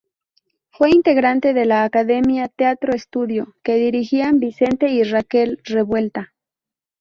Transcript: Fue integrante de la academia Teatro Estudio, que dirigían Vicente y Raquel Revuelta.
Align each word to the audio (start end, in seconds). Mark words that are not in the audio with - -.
Fue 0.71 0.89
integrante 0.89 1.53
de 1.53 1.65
la 1.65 1.83
academia 1.83 2.47
Teatro 2.47 2.95
Estudio, 2.95 3.53
que 3.63 3.75
dirigían 3.75 4.39
Vicente 4.39 4.87
y 4.87 5.03
Raquel 5.03 5.59
Revuelta. 5.63 6.33